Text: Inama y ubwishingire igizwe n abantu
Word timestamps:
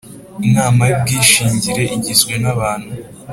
Inama 0.47 0.81
y 0.89 0.93
ubwishingire 0.97 1.83
igizwe 1.95 2.33
n 2.43 2.45
abantu 2.53 2.91